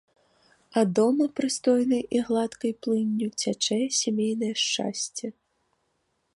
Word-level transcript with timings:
А 0.79 0.83
дома 0.99 1.27
прыстойнай 1.39 2.01
і 2.17 2.23
гладкай 2.31 2.73
плынню 2.85 3.27
цячэ 3.43 3.79
сямейнае 4.01 4.53
шчасце. 4.67 5.25